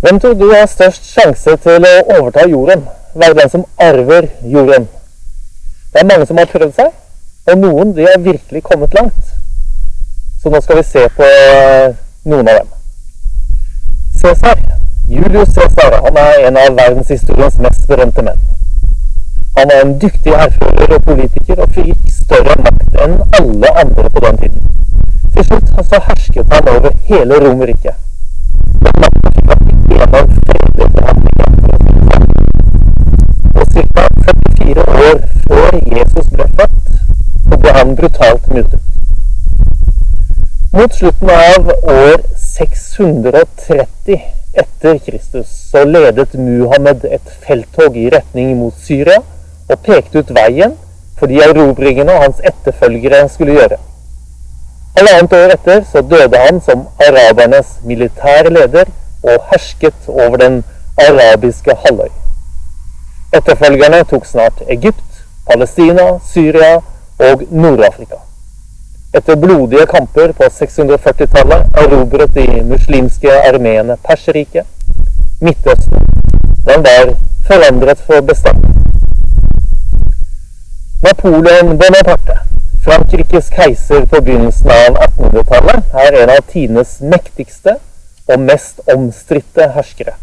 [0.00, 2.86] Hvem tror du har størst sjanse til å overta jorden?
[3.14, 4.86] Være den som arver jorden?
[5.92, 6.94] Det er mange som har prøvd seg,
[7.50, 9.34] og noen de har virkelig kommet langt.
[10.40, 11.92] Så nå skal vi se på eh,
[12.32, 12.72] noen av dem.
[14.22, 14.64] Cæsar,
[15.08, 18.40] Julius Cæsar, han er en av verdenshistoriens mest berømte menn.
[19.58, 24.24] Han er en dyktig hærfører og politiker og fikk større makt enn alle andre på
[24.30, 24.70] den tiden.
[25.34, 28.09] Til slutt så hersket han over hele Romerriket.
[36.00, 36.92] Jesus ble født,
[37.48, 38.80] så ble han brutalt myrdet.
[40.72, 44.20] Mot slutten av år 630
[44.62, 49.18] etter Kristus så ledet Muhammed et felttog i retning mot Syria
[49.68, 50.78] og pekte ut veien
[51.18, 53.80] for de erobringene hans etterfølgere skulle gjøre.
[54.96, 58.88] Halvannet år etter så døde han som arabernes militære leder
[59.22, 60.62] og hersket over den
[60.98, 62.08] arabiske halvøy.
[63.36, 65.09] Etterfølgerne tok snart Egypt,
[65.50, 66.76] Palestina, Syria
[67.18, 68.14] og Nord-Afrika.
[69.14, 74.66] Etter blodige kamper på 640-tallet erobret de muslimske armeene Perserriket.
[75.40, 76.06] Midtøsten
[76.68, 77.14] den var
[77.48, 78.70] forandret for bestandig.
[81.02, 82.38] Napoleon Bonaparte,
[82.84, 87.78] Frankrikes keiser på begynnelsen av 1800-tallet, er en av tidenes mektigste
[88.30, 90.14] og mest omstridte herskere.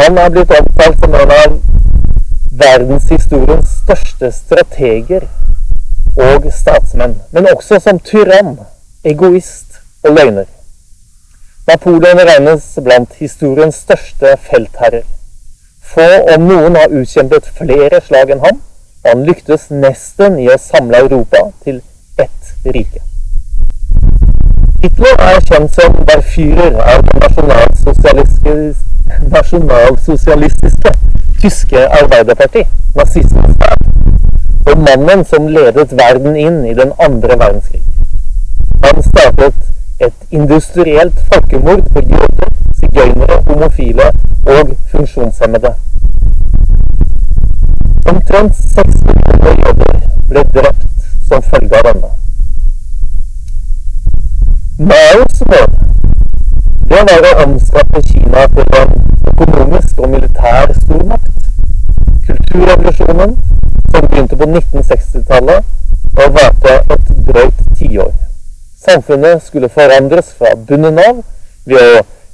[0.00, 1.60] Han er blitt omtalt som en av
[2.50, 5.26] verdenshistoriens største strateger
[6.16, 8.58] og statsmenn, men også som tyrann,
[9.04, 10.44] egoist og løgner.
[11.68, 15.04] Napoleon regnes blant historiens største feltherrer.
[15.82, 18.62] Få, om noen, har utkjempet flere slag enn ham,
[19.04, 21.82] og han lyktes nesten i å samle Europa til
[22.18, 23.04] ett rike.
[24.82, 28.56] Hitler er kjent som berfyrer av den nasjonalsosialistiske,
[29.36, 30.92] nasjonalsosialistiske
[31.42, 32.64] tyske arbeiderparti,
[32.96, 33.56] nazismens
[34.66, 37.82] og mannen som ledet verden inn i den andre verdenskrig.
[38.84, 39.54] Han startet
[40.00, 42.50] et industrielt folkemord på jøder,
[42.80, 44.10] sigøynere, homofile
[44.46, 45.72] og funksjonshemmede.
[48.12, 50.86] Omtrent seks millioner jøder ble drept
[51.28, 52.12] som følge av denne.
[54.78, 55.78] Maos mål
[56.88, 58.94] det var å omskape Kina til en
[59.32, 60.72] økonomisk og militær.
[62.48, 63.36] Kulturrevolusjonen,
[63.90, 65.64] som begynte på 1960-tallet,
[66.18, 68.12] og varte et drøyt tiår.
[68.84, 71.20] Samfunnet skulle forandres fra bunnen av
[71.68, 71.82] ved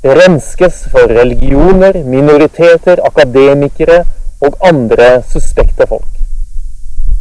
[0.07, 4.05] å renskes for religioner, minoriteter, akademikere
[4.41, 6.11] og andre suspekte folk.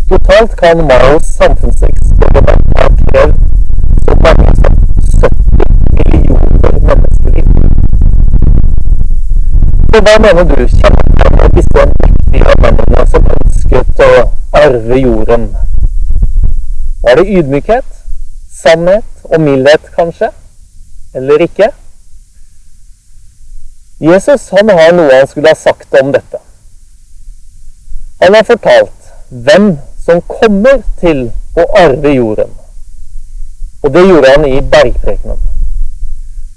[0.09, 3.37] Totalt kan Maos samfunnseksperiment ha krevd
[4.05, 4.73] så mange som
[5.23, 5.65] 70
[5.97, 7.45] millioner menneskeliv.
[9.89, 15.55] Så hva mener du kjennetegner disse mektige mennene som ønsket å arve jorden?
[17.03, 17.85] Var det ydmykhet,
[18.51, 20.31] sannhet og mildhet, kanskje?
[21.13, 21.71] Eller ikke?
[23.99, 26.39] Jesus han har noe han skulle ha sagt om dette.
[28.21, 32.51] Han har fortalt hvem som kommer til å arve jorden.
[33.83, 35.39] Og det gjorde han i bergprekenen.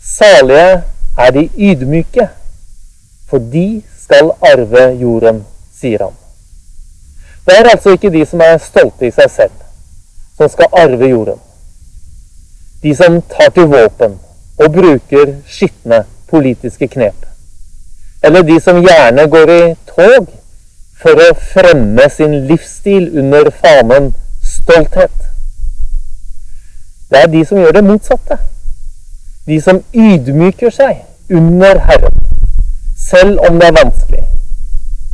[0.03, 0.83] Salige
[1.19, 2.29] er de ydmyke,
[3.27, 5.43] for de skal arve jorden,
[5.75, 6.15] sier han.
[7.47, 9.53] Det er altså ikke de som er stolte i seg selv,
[10.37, 11.39] som skal arve jorden.
[12.83, 14.19] De som tar til våpen
[14.59, 17.27] og bruker skitne politiske knep.
[18.25, 20.27] Eller de som gjerne går i tog
[21.03, 24.11] for å fremme sin livsstil under fanen
[24.43, 25.15] stolthet.
[27.11, 28.39] Det er de som gjør det motsatte.
[29.47, 32.23] De som ydmyker seg under Herren,
[32.99, 34.25] selv om det er vanskelig.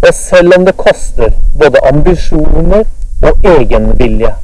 [0.03, 2.85] Og selv om det koster både ambisjoner
[3.23, 4.35] og egenvilje.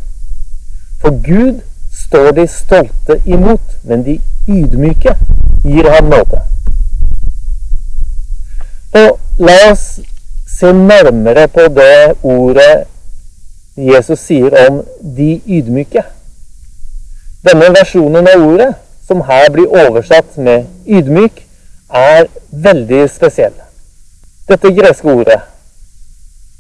[1.01, 1.61] For Gud
[1.95, 5.15] står de stolte imot, men de ydmyke
[5.65, 6.41] gir ham nåde.
[9.03, 10.01] Og la oss
[10.59, 12.87] se nærmere på det ordet
[13.77, 14.83] Jesus sier om
[15.17, 16.03] de ydmyke.
[17.47, 18.73] Denne versjonen av ordet,
[19.07, 21.45] som her blir oversatt med 'ydmyk',
[21.95, 23.55] er veldig spesiell.
[24.49, 25.41] Dette greske ordet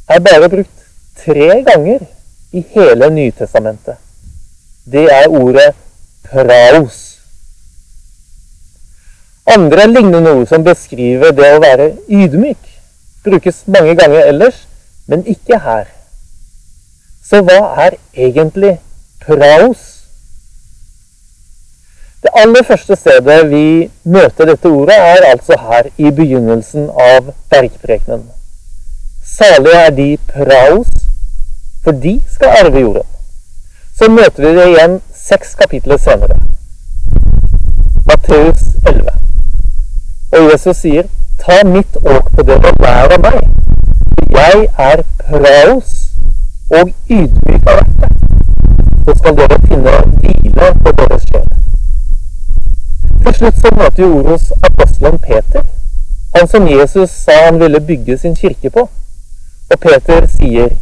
[0.08, 0.82] er bare brukt
[1.16, 2.02] tre ganger
[2.52, 3.96] i hele Nytestamentet.
[4.92, 5.74] Det er ordet
[6.24, 7.18] 'praos'.
[9.46, 12.60] Andre lignende ord som beskriver det å være ydmyk,
[13.24, 14.66] brukes mange ganger ellers,
[15.06, 15.86] men ikke her.
[17.24, 18.78] Så hva er egentlig
[19.24, 19.97] praos?
[22.22, 28.24] Det aller første stedet vi møter dette ordet, er altså her i begynnelsen av bergprekenen.
[29.36, 30.90] Salige er de praos,
[31.84, 33.06] for de skal arve jorden.
[33.98, 36.40] Så møter vi det igjen seks kapitler senere.
[38.10, 39.14] Matteus 11.
[40.32, 41.06] Og Jesus sier,
[41.38, 43.40] ta mitt åk på dere og lær av meg.
[44.34, 45.94] Jeg er praos
[46.70, 48.10] og ydmyk av hjerte.
[49.06, 50.72] Så skal dere finne hvile.
[50.84, 50.97] Til
[53.38, 55.62] slutt så møter hos apostelen Peter,
[56.34, 58.88] han som Jesus sa han ville bygge sin kirke på.
[59.70, 60.72] Og Peter sier,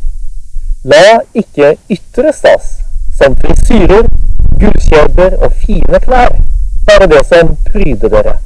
[0.85, 2.79] la ikke ytre stas,
[3.19, 4.09] som frisyrer,
[4.61, 6.39] gullkjeder og fine klær,
[6.87, 8.37] være det som pryder dere,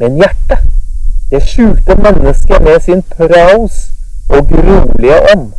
[0.00, 0.66] men hjertet,
[1.30, 3.86] det skjulte mennesket med sin praus
[4.28, 5.52] og grolige ånd,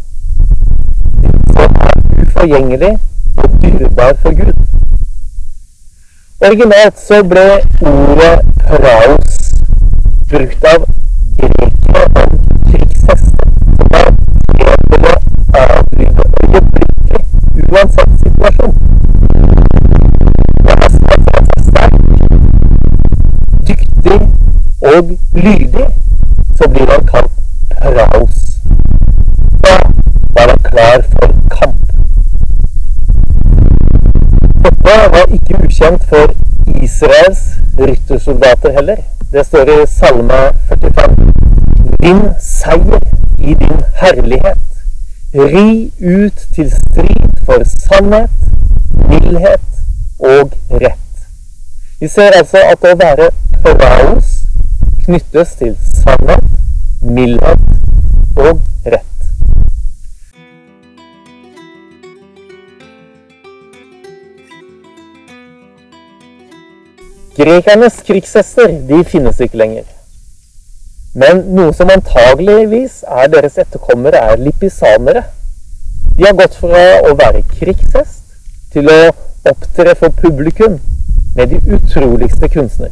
[1.53, 2.97] som er uforgjengelig
[3.37, 4.78] og dyrebar for Gud.
[6.41, 7.41] Originalt så ble
[7.83, 9.39] ordet praos
[10.29, 10.85] brukt av
[11.39, 12.37] grekere om
[12.69, 13.49] krigshester.
[13.91, 14.03] Da
[14.91, 15.13] ville
[15.61, 17.23] avlyde øyeblikkelig,
[17.71, 18.75] uansett situasjon.
[20.69, 21.19] Hesten er
[21.67, 21.95] sterk,
[23.67, 24.19] dyktig
[24.93, 25.03] og
[25.33, 25.87] lydig,
[26.57, 27.35] så blir han kalt
[27.81, 28.37] praos.
[29.67, 29.75] Da
[30.39, 31.83] var han klar for kamp.
[34.63, 36.33] Dette var ikke ukjent for
[36.83, 37.39] Israels
[37.77, 38.97] ryttersoldater heller.
[39.31, 41.33] Det står i Salma 45.
[41.99, 42.99] Din seier
[43.39, 44.65] i din herlighet.
[45.33, 48.29] Ri ut til strid for sannhet,
[49.09, 49.61] mildhet
[50.19, 51.27] og rett.
[51.99, 53.29] Vi ser altså at å være
[53.63, 54.33] paraos
[55.05, 56.49] knyttes til sannhet,
[57.01, 57.61] mildhet
[58.35, 59.18] og rett.
[67.39, 69.85] Grekernes krigshester de finnes ikke lenger.
[71.15, 75.21] Men noe som antageligvis er deres etterkommere, er lipisanere.
[76.17, 78.35] De har gått fra å være krigshest
[78.73, 78.97] til å
[79.47, 80.75] opptre for publikum
[81.37, 82.91] med de utroligste kunstner.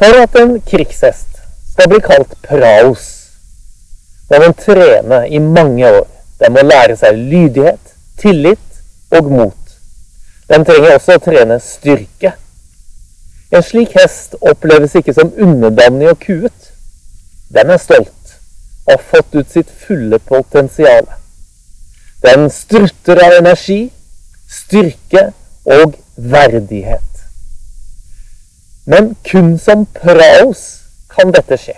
[0.00, 1.44] For at en krigshest
[1.74, 3.06] skal bli kalt praos,
[4.32, 6.08] må den trene i mange år.
[6.40, 8.82] Den må lære seg lydighet, tillit
[9.12, 9.78] og mot.
[10.48, 12.38] Den trenger også å trene styrke
[13.50, 16.72] en slik hest oppleves ikke som underdanig og kuet.
[17.54, 18.34] Den er stolt
[18.88, 21.08] og har fått ut sitt fulle potensial.
[22.24, 23.90] Den strutter av energi,
[24.48, 25.28] styrke
[25.68, 27.04] og verdighet.
[28.88, 30.64] Men kun som praos
[31.12, 31.76] kan dette skje.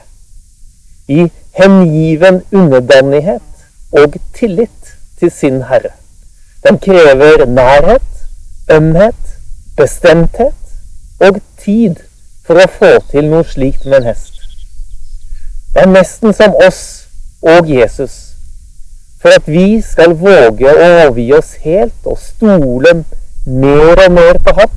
[1.10, 1.26] I
[1.58, 5.90] hengiven underdanighet og tillit til sin herre.
[6.62, 8.06] Den krever nærhet,
[8.70, 9.34] ømhet,
[9.76, 10.54] bestemthet
[11.20, 12.00] og tid
[12.46, 14.34] for å få til noe slikt med en hest.
[15.74, 16.82] Det er nesten som oss
[17.46, 18.16] og Jesus.
[19.20, 23.02] For at vi skal våge å overgi oss helt og stole
[23.46, 24.76] mer og mer på ham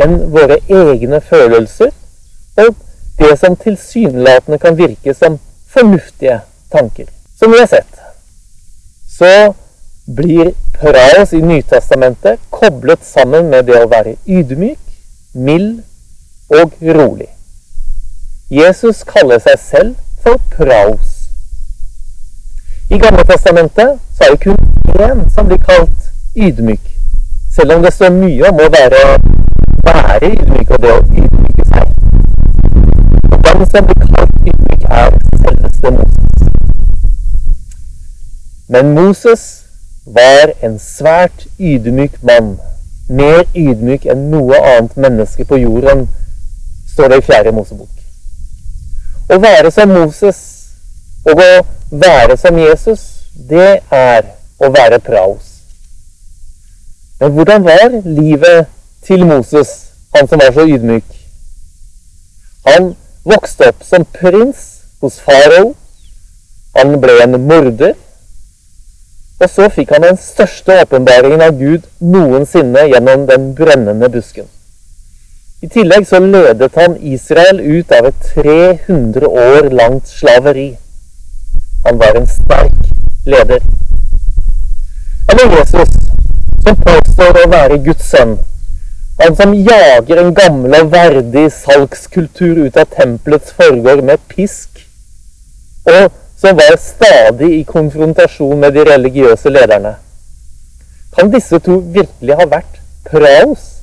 [0.00, 1.90] enn våre egne følelser
[2.60, 2.74] og
[3.20, 5.38] det som tilsynelatende kan virke som
[5.70, 6.40] fornuftige
[6.72, 7.06] tanker.
[7.38, 8.00] Som vi har sett,
[9.08, 9.54] så
[10.06, 14.80] blir praos i Nytestamentet koblet sammen med det å være ydmyk,
[15.34, 15.82] mild
[16.50, 17.28] og rolig.
[18.50, 21.16] Jesus kaller seg selv for praos.
[22.90, 24.56] I Gamletestamentet så er det kun
[25.00, 26.82] én som blir kalt ydmyk,
[27.54, 29.02] selv om det står mye om å være,
[29.86, 31.86] være ydmyk og det å ydmyke seg.
[33.46, 35.14] Den som blir kalt ydmyk, er
[35.44, 36.50] selveste Moses.
[38.68, 39.44] Men Moses
[40.06, 42.56] var en svært ydmyk mann
[43.10, 46.08] mer ydmyk enn noe annet menneske på jorden,
[47.00, 47.88] står det i fjerde Mosebok.
[49.32, 50.40] Å være som Moses
[51.24, 51.52] og å
[51.90, 53.00] være som Jesus,
[53.32, 54.26] det er
[54.60, 55.46] å være praos.
[57.20, 58.68] Men hvordan var livet
[59.06, 59.72] til Moses,
[60.12, 61.08] han som var så ydmyk?
[62.68, 62.92] Han
[63.24, 64.62] vokste opp som prins
[65.00, 65.72] hos farao.
[66.76, 67.96] Han ble en morder.
[69.40, 74.48] Og så fikk han den største åpenbaringen av Gud noensinne gjennom den brennende busken.
[75.60, 80.70] I tillegg så ledet han Israel ut av et 300 år langt slaveri.
[81.84, 82.78] Han var en sterk
[83.26, 83.60] leder.
[85.32, 85.90] Eller Jesus,
[86.64, 88.38] som påstår å være Guds sønn.
[89.20, 94.80] Han som jager en gammel og verdig salgskultur ut av tempelets forgård med pisk.
[95.84, 96.08] Og
[96.40, 99.92] som var stadig i konfrontasjon med de religiøse lederne.
[101.18, 102.80] Kan disse to virkelig ha vært
[103.12, 103.79] praos?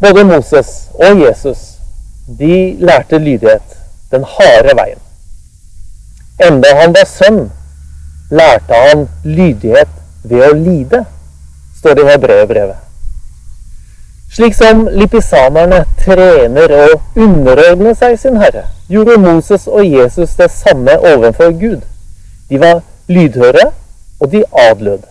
[0.00, 1.58] Både Moses og Jesus
[2.38, 3.76] de lærte lydighet
[4.10, 4.98] den harde veien.
[6.46, 7.50] Enda han var sønn,
[8.30, 9.90] lærte han lydighet
[10.24, 11.04] ved å lide,
[11.78, 12.78] står det i Hebreerbrevet.
[14.30, 16.86] Slik som lipisanerne trener å
[17.18, 21.82] underordne seg sin herre, gjorde Moses og Jesus det samme overfor Gud.
[22.48, 22.80] De var
[23.10, 23.72] lydhøre,
[24.20, 25.02] og de adlød.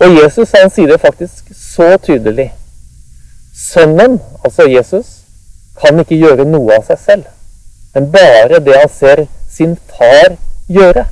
[0.00, 2.52] Og Jesus han sier det faktisk så tydelig.
[3.58, 5.06] Sønnen, altså Jesus,
[5.80, 7.24] kan ikke gjøre noe av seg selv,
[7.94, 10.36] men bare det han ser sin far
[10.70, 11.04] gjøre.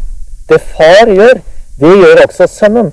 [0.49, 1.41] Det far gjør,
[1.81, 2.93] det gjør også sønnen.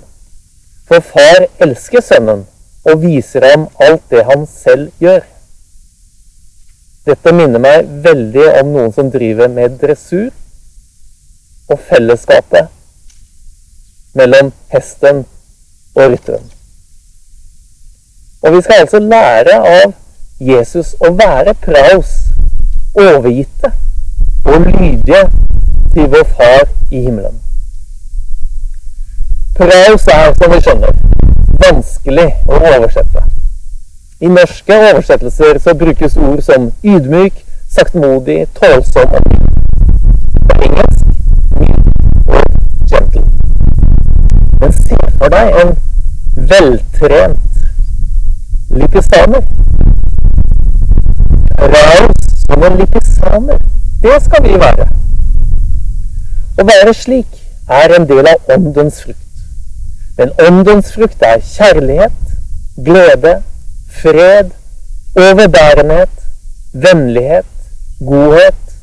[0.88, 2.46] For far elsker sønnen
[2.90, 5.22] og viser ham alt det han selv gjør.
[7.06, 10.32] Dette minner meg veldig om noen som driver med dressur
[11.70, 12.72] og fellesskapet
[14.18, 15.24] mellom hesten
[15.96, 16.53] og rytteren.
[18.44, 19.94] Og vi skal altså lære av
[20.40, 22.10] Jesus å være praus,
[23.00, 23.72] overgitte
[24.46, 25.22] og lydige
[25.94, 27.40] til vår Far i himmelen.
[29.56, 31.00] Praus er, som vi skjønner,
[31.62, 33.24] vanskelig å oversette.
[34.20, 37.40] I norske oversettelser så brukes ord som ydmyk,
[37.72, 39.32] saktmodig, tålsom og
[40.50, 41.06] På engelsk
[41.62, 41.88] mild
[42.28, 42.44] og
[42.92, 43.24] gentle.
[44.60, 45.76] Men se for deg en
[46.52, 47.53] veltrent
[48.82, 49.44] lipisaner.
[51.60, 53.58] Raus som en lipisaner.
[54.04, 54.88] Det skal vi være.
[56.60, 57.40] Å være slik
[57.70, 59.20] er en del av åndens frukt.
[60.18, 62.36] Men åndens frukt er kjærlighet,
[62.86, 63.40] glede,
[64.02, 64.52] fred,
[65.16, 66.14] overbærenhet,
[66.74, 67.50] vennlighet,
[68.00, 68.76] godhet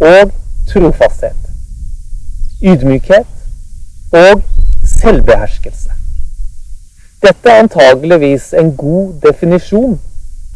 [0.00, 0.32] og
[0.68, 1.36] trofasthet.
[2.62, 3.26] Ydmykhet
[4.12, 4.42] og
[5.00, 6.03] selvbeherskelse.
[7.24, 10.00] Dette er antageligvis en god definisjon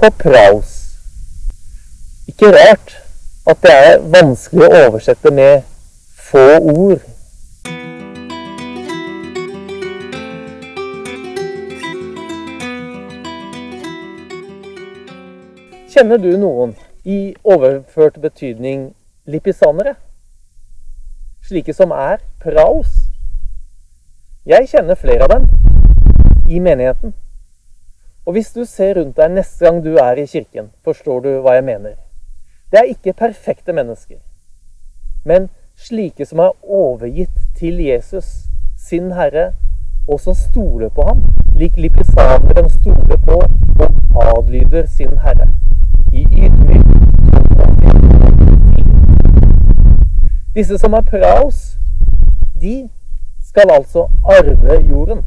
[0.01, 0.73] på praus.
[2.29, 2.97] Ikke rart
[3.47, 5.63] at det er vanskelig å oversette med
[6.29, 7.01] få ord
[15.89, 16.77] Kjenner du noen
[17.09, 18.91] i overført betydning
[19.25, 19.97] lipisanere?
[21.49, 22.93] Slike som er praus?
[24.45, 25.68] Jeg kjenner flere av dem
[26.49, 27.15] i menigheten.
[28.27, 31.55] Og hvis du ser rundt deg neste gang du er i kirken, forstår du hva
[31.59, 31.95] jeg mener.
[32.73, 34.19] Det er ikke perfekte mennesker,
[35.25, 38.49] men slike som er overgitt til Jesus,
[38.89, 39.53] sin Herre,
[40.09, 41.25] og som stoler på ham,
[41.57, 43.41] lik lipisaneren stoler på
[44.15, 45.49] og adlyder sin Herre
[46.13, 46.89] i ydmyk
[50.55, 51.79] Disse som er praos,
[52.61, 52.89] de
[53.49, 55.25] skal altså arve jorden.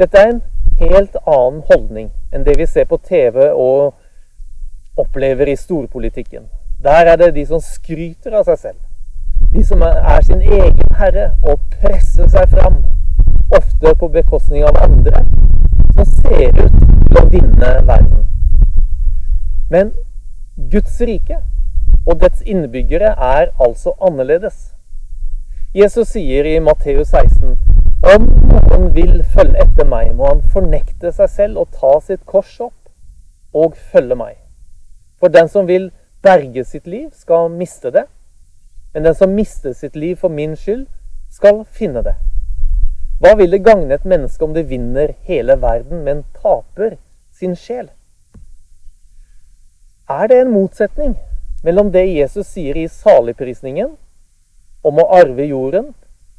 [0.00, 0.42] Dette er en
[0.80, 3.98] helt annen holdning enn det vi ser på TV og
[4.96, 6.46] opplever i storpolitikken.
[6.80, 8.78] Der er det de som skryter av seg selv.
[9.52, 12.78] De som er sin egen herre og presser seg fram,
[13.52, 15.20] ofte på bekostning av andre,
[15.92, 18.24] som ser ut til å vinne verden.
[19.68, 19.92] Men
[20.72, 21.42] Guds rike
[22.06, 24.70] og dets innbyggere er altså annerledes.
[25.76, 31.28] Jesus sier i Matteus 16 om noen vil følge etter meg, må han fornekte seg
[31.28, 32.88] selv og ta sitt kors opp
[33.52, 34.38] og følge meg.
[35.20, 35.90] For den som vil
[36.24, 38.06] berge sitt liv, skal miste det.
[38.94, 40.86] Men den som mister sitt liv for min skyld,
[41.30, 42.16] skal finne det.
[43.20, 46.96] Hva vil det gagne et menneske om det vinner hele verden, men taper
[47.36, 47.90] sin sjel?
[50.10, 51.18] Er det en motsetning
[51.62, 53.92] mellom det Jesus sier i saligprisningen
[54.82, 55.92] om å arve jorden,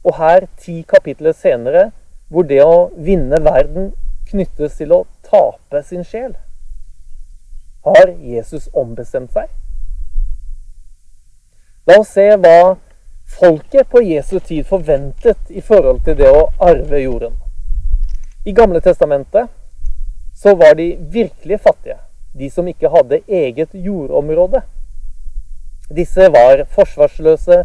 [0.03, 1.91] og her ti kapitler senere,
[2.29, 3.91] hvor det å vinne verden
[4.29, 6.34] knyttes til å tape sin sjel?
[7.86, 9.50] Har Jesus ombestemt seg?
[11.89, 12.77] La oss se hva
[13.39, 17.34] folket på Jesu tid forventet i forhold til det å arve jorden.
[18.46, 19.50] I Gamle testamentet
[20.38, 22.00] så var de virkelig fattige
[22.34, 24.62] de som ikke hadde eget jordområde.
[25.91, 27.63] Disse var forsvarsløse,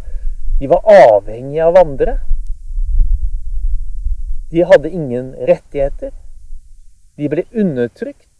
[0.58, 2.16] de var avhengige av andre.
[4.50, 6.12] De hadde ingen rettigheter.
[7.16, 8.30] De ble undertrykt.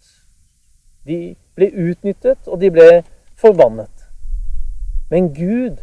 [1.07, 3.03] De ble utnyttet, og de ble
[3.41, 4.07] forbannet.
[5.11, 5.83] Men Gud,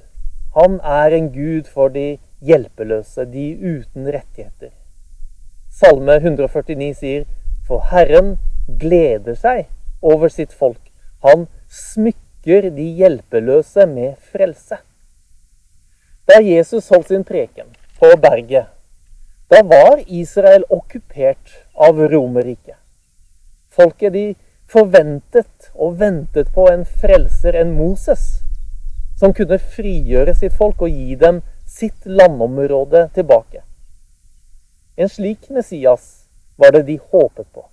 [0.56, 4.74] han er en Gud for de hjelpeløse, de uten rettigheter.
[5.72, 7.24] Salme 149 sier,
[7.68, 8.36] For Herren
[8.68, 9.70] gleder seg
[10.04, 10.82] over sitt folk.
[11.24, 14.82] Han smykker de hjelpeløse med frelse.
[16.28, 18.73] Da Jesus holdt sin preken på berget,
[19.50, 22.78] da var Israel okkupert av Romerriket.
[23.70, 24.26] Folket de
[24.70, 28.44] forventet og ventet på en frelser, en Moses,
[29.20, 33.62] som kunne frigjøre sitt folk og gi dem sitt landområde tilbake.
[34.98, 37.66] En slik Messias var det de håpet på.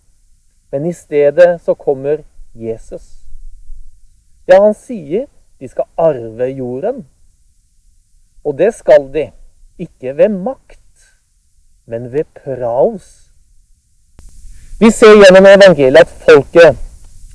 [0.70, 2.22] Men i stedet så kommer
[2.52, 3.20] Jesus.
[4.46, 5.26] Ja, han sier
[5.60, 7.04] de skal arve jorden.
[8.44, 9.26] Og det skal de,
[9.78, 10.79] ikke ved makt,
[11.90, 13.06] men ved praos.
[14.78, 16.76] Vi ser gjennom evangeliet at folket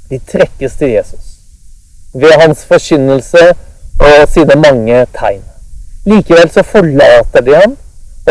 [0.10, 1.26] de trekkes til Jesus
[2.14, 3.42] ved hans forkynnelse
[4.00, 5.44] og sine mange tegn.
[6.06, 7.76] Likevel så forlater de ham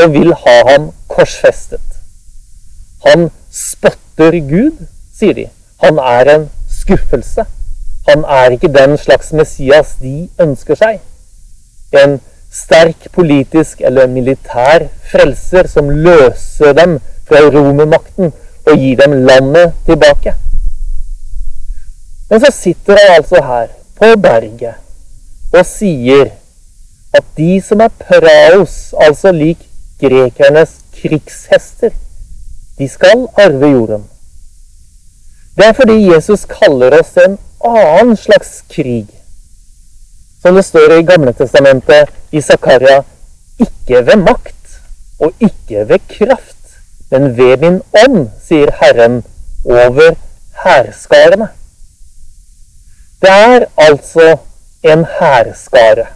[0.01, 2.01] og vil ha ham korsfestet.
[3.05, 4.87] Han spotter Gud,
[5.19, 5.49] sier de.
[5.85, 6.51] Han er en
[6.81, 7.45] skuffelse.
[8.09, 11.03] Han er ikke den slags Messias de ønsker seg.
[11.93, 12.17] En
[12.55, 18.31] sterk politisk eller militær frelser som løser dem fra romermakten
[18.65, 20.35] og gir dem landet tilbake.
[22.31, 23.69] Men så sitter han altså her
[23.99, 24.81] på berget
[25.55, 26.33] og sier
[27.15, 29.61] at de som er praos, altså lik
[30.03, 31.93] grekernes krigshester,
[32.79, 34.09] de skal arve jorden.
[35.57, 39.07] Det er fordi Jesus kaller oss en annen slags krig.
[40.45, 42.99] Som det står i Gamle Testamentet i Zakaria
[43.57, 44.75] ikke ved makt
[45.25, 46.75] og ikke ved kraft,
[47.11, 49.23] men ved min ånd, sier Herren
[49.65, 50.11] over
[50.65, 51.47] hærskarene.
[53.23, 54.37] Det er altså
[54.83, 56.07] en hærskare.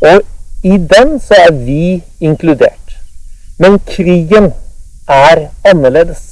[0.00, 0.22] Og
[0.62, 2.96] i den så er vi inkludert.
[3.58, 4.54] Men krigen
[5.08, 6.22] er annerledes.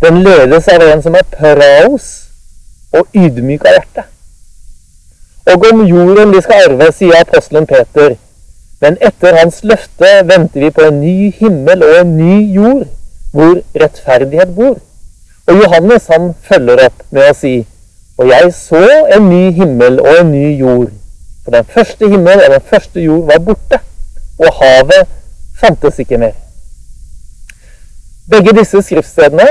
[0.00, 2.08] Den ledes av en som er praos
[2.92, 4.06] og ydmyk av hjerte.
[5.46, 8.16] Og om jorden de skal arve, sier apostelen Peter,
[8.80, 12.86] men etter hans løfte venter vi på en ny himmel og en ny jord,
[13.32, 14.78] hvor rettferdighet bor.
[15.48, 17.54] Og Johannes han følger opp med å si
[18.20, 18.80] og jeg så
[19.16, 20.90] en ny himmel og en ny jord.
[21.44, 23.78] For den første himmel og den første jord var borte,
[24.38, 25.08] og havet
[25.60, 26.34] fantes ikke mer.
[28.30, 29.46] Begge disse skriftstedene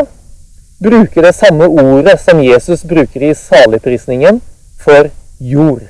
[0.83, 4.37] bruker det samme ordet som Jesus bruker i saligprisningen
[4.79, 5.81] for jord.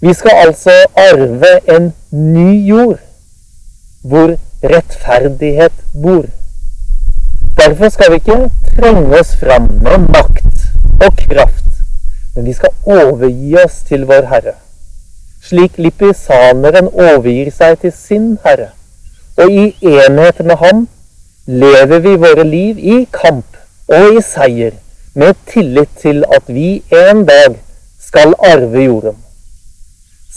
[0.00, 2.98] Vi skal altså arve en ny jord,
[4.02, 6.24] hvor rettferdighet bor.
[7.56, 10.66] Derfor skal vi ikke trenge oss fram med makt
[11.00, 11.66] og kraft
[12.36, 14.52] men vi skal overgi oss til vår Herre,
[15.40, 18.74] slik lipisaneren overgir seg til sin Herre.
[19.40, 20.82] Og i enhet med ham
[21.48, 23.56] lever vi våre liv i kamp
[23.88, 24.76] og i seier,
[25.14, 27.56] med tillit til at vi en dag
[28.06, 29.16] skal arve jorden.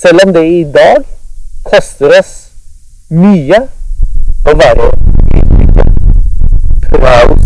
[0.01, 1.05] Selv om det i dag
[1.63, 2.33] koster oss
[3.09, 3.61] mye
[4.47, 4.89] å være
[5.39, 5.85] ydmyke.
[6.89, 7.45] Praus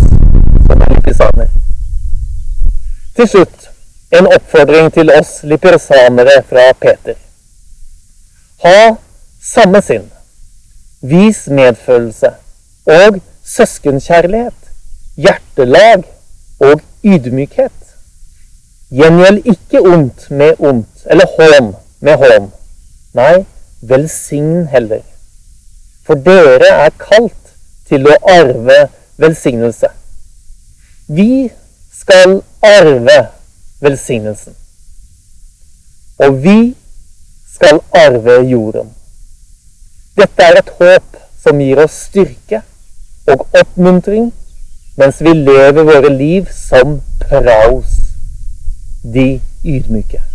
[0.67, 1.51] som en lipisaner.
[3.17, 3.69] Til slutt
[4.13, 7.17] en oppfordring til oss lipisanere fra Peter.
[8.63, 8.95] Ha
[9.43, 10.05] samme sinn,
[11.01, 12.31] vis medfølelse
[12.87, 14.59] og søskenkjærlighet,
[15.19, 16.05] hjertelag
[16.63, 17.82] og ydmykhet.
[18.93, 22.51] Gjengjeld ikke ondt med ondt, eller hån med hån.
[23.17, 23.45] Nei,
[23.81, 25.01] velsign heller.
[26.05, 27.53] For dere er kalt
[27.89, 28.77] til å arve
[29.21, 29.89] velsignelse.
[31.07, 31.49] Vi
[31.93, 33.17] skal arve
[33.83, 34.55] velsignelsen.
[36.23, 36.57] Og vi
[37.55, 38.93] skal arve jorden.
[40.17, 42.61] Dette er et håp som gir oss styrke
[43.31, 44.29] og oppmuntring
[44.99, 47.92] mens vi lever våre liv som praos,
[49.03, 50.32] de ydmyke.